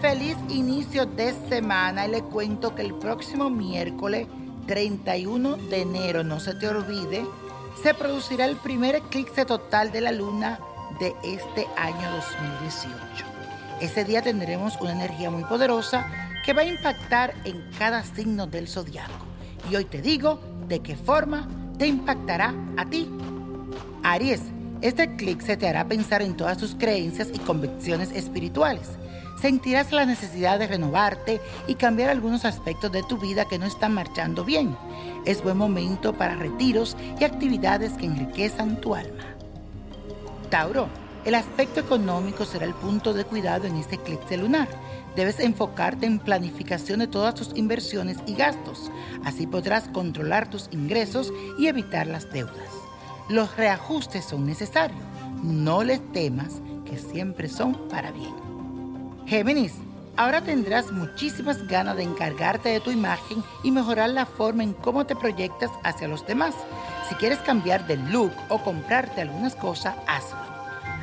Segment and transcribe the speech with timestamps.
[0.00, 4.26] feliz inicio de semana y le cuento que el próximo miércoles
[4.66, 7.26] 31 de enero, no se te olvide,
[7.82, 10.58] se producirá el primer eclipse total de la luna
[10.98, 13.26] de este año 2018.
[13.80, 16.06] Ese día tendremos una energía muy poderosa
[16.44, 19.26] que va a impactar en cada signo del zodiaco.
[19.70, 23.10] Y hoy te digo de qué forma te impactará a ti.
[24.02, 24.42] Aries,
[24.82, 28.90] este eclipse te hará pensar en todas tus creencias y convicciones espirituales
[29.40, 33.94] sentirás la necesidad de renovarte y cambiar algunos aspectos de tu vida que no están
[33.94, 34.76] marchando bien.
[35.24, 39.24] Es buen momento para retiros y actividades que enriquezan tu alma.
[40.50, 40.88] Tauro,
[41.24, 44.68] el aspecto económico será el punto de cuidado en este eclipse lunar.
[45.16, 48.90] Debes enfocarte en planificación de todas tus inversiones y gastos.
[49.24, 52.85] Así podrás controlar tus ingresos y evitar las deudas.
[53.28, 55.00] Los reajustes son necesarios.
[55.42, 58.34] No les temas que siempre son para bien.
[59.26, 59.72] Géminis,
[60.16, 65.06] ahora tendrás muchísimas ganas de encargarte de tu imagen y mejorar la forma en cómo
[65.06, 66.54] te proyectas hacia los demás.
[67.08, 70.38] Si quieres cambiar de look o comprarte algunas cosas, hazlo.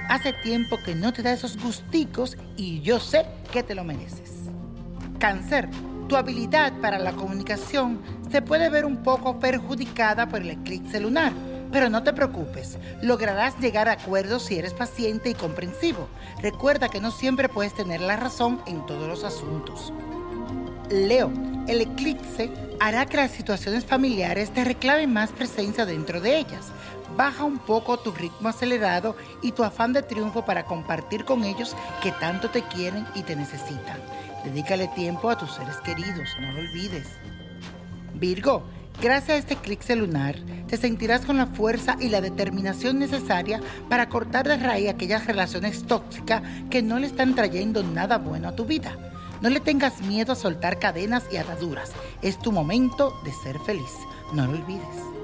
[0.07, 4.31] Hace tiempo que no te da esos gusticos y yo sé que te lo mereces.
[5.19, 5.69] Cáncer,
[6.07, 11.33] tu habilidad para la comunicación se puede ver un poco perjudicada por el eclipse lunar
[11.73, 16.07] pero no te preocupes, lograrás llegar a acuerdos si eres paciente y comprensivo.
[16.39, 19.91] Recuerda que no siempre puedes tener la razón en todos los asuntos.
[20.91, 21.31] Leo,
[21.67, 26.67] el eclipse hará que las situaciones familiares te reclamen más presencia dentro de ellas.
[27.17, 31.75] Baja un poco tu ritmo acelerado y tu afán de triunfo para compartir con ellos
[32.03, 33.99] que tanto te quieren y te necesitan.
[34.43, 37.07] Dedícale tiempo a tus seres queridos, no lo olvides.
[38.13, 38.63] Virgo,
[39.01, 43.59] Gracias a este eclipse lunar, te sentirás con la fuerza y la determinación necesaria
[43.89, 48.55] para cortar de raíz aquellas relaciones tóxicas que no le están trayendo nada bueno a
[48.55, 48.97] tu vida.
[49.41, 51.91] No le tengas miedo a soltar cadenas y ataduras.
[52.21, 53.91] Es tu momento de ser feliz.
[54.33, 55.22] No lo olvides.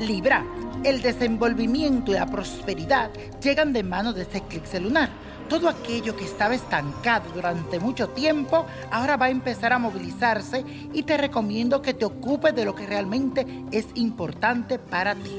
[0.00, 0.44] Libra,
[0.84, 3.10] el desenvolvimiento y la prosperidad
[3.42, 5.10] llegan de mano de este eclipse lunar
[5.48, 11.02] todo aquello que estaba estancado durante mucho tiempo ahora va a empezar a movilizarse y
[11.02, 15.36] te recomiendo que te ocupes de lo que realmente es importante para ti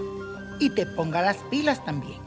[0.60, 2.20] y te ponga las pilas también.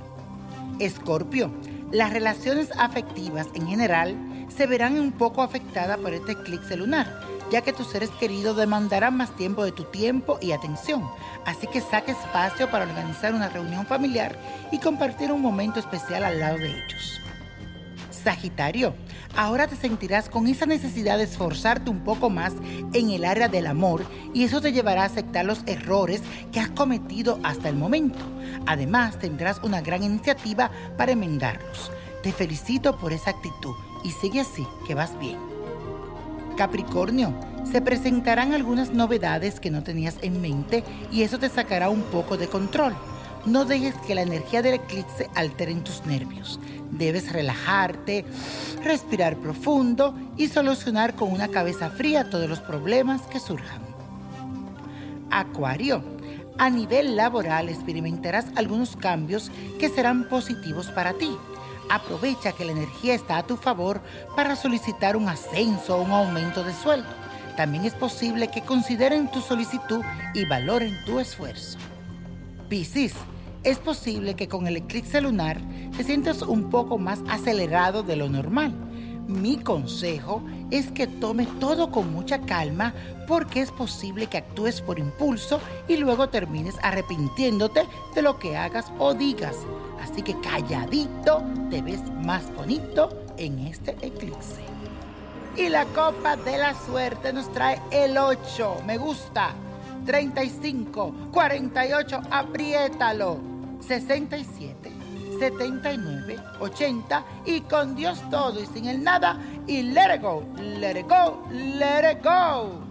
[0.81, 1.51] Escorpio,
[1.93, 4.17] las relaciones afectivas en general
[4.49, 9.17] se verán un poco afectadas por este eclipse lunar, ya que tus seres queridos demandarán
[9.17, 11.09] más tiempo de tu tiempo y atención.
[11.45, 14.39] Así que saque espacio para organizar una reunión familiar
[14.71, 17.21] y compartir un momento especial al lado de ellos.
[18.11, 18.95] Sagitario,
[19.37, 22.53] ahora te sentirás con esa necesidad de esforzarte un poco más
[22.93, 24.05] en el área del amor
[24.35, 26.23] y eso te llevará a aceptar los errores
[26.53, 28.19] que has cometido hasta el momento.
[28.67, 31.91] Además, tendrás una gran iniciativa para enmendarlos.
[32.23, 35.58] Te felicito por esa actitud y sigue así, que vas bien.
[36.59, 37.33] Capricornio,
[37.71, 40.83] se presentarán algunas novedades que no tenías en mente
[41.13, 42.97] y eso te sacará un poco de control.
[43.47, 46.59] No dejes que la energía del eclipse altere tus nervios.
[46.91, 48.25] Debes relajarte,
[48.83, 53.81] respirar profundo y solucionar con una cabeza fría todos los problemas que surjan.
[55.31, 56.03] Acuario,
[56.59, 61.31] a nivel laboral experimentarás algunos cambios que serán positivos para ti.
[61.91, 64.01] Aprovecha que la energía está a tu favor
[64.37, 67.09] para solicitar un ascenso o un aumento de sueldo.
[67.57, 70.03] También es posible que consideren tu solicitud
[70.35, 71.79] y valoren tu esfuerzo.
[72.69, 73.15] Piscis,
[73.65, 75.61] es posible que con el eclipse lunar
[75.97, 78.73] te sientas un poco más acelerado de lo normal.
[79.27, 82.95] Mi consejo es que tomes todo con mucha calma
[83.27, 87.83] porque es posible que actúes por impulso y luego termines arrepintiéndote
[88.15, 89.57] de lo que hagas o digas.
[90.03, 94.63] Así que calladito te ves más bonito en este eclipse.
[95.57, 98.83] Y la copa de la suerte nos trae el 8.
[98.87, 99.55] Me gusta.
[100.07, 103.39] 35, 48, apriétalo.
[103.81, 104.91] 67,
[105.39, 110.99] 79, 80 y con Dios todo y sin el nada y let it go, let
[110.99, 112.88] it go, let it go.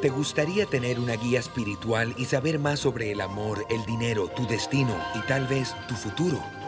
[0.00, 4.46] ¿Te gustaría tener una guía espiritual y saber más sobre el amor, el dinero, tu
[4.46, 6.59] destino y tal vez tu futuro?